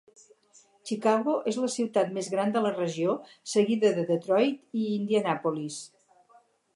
Chicago 0.91 1.33
és 1.51 1.57
la 1.65 1.69
ciutat 1.73 2.15
més 2.15 2.29
gran 2.35 2.55
de 2.55 2.63
la 2.67 2.71
regió, 2.77 3.15
seguida 3.53 3.91
de 3.99 4.07
Detroit 4.13 4.81
i 4.85 4.89
Indianapolis. 4.97 5.77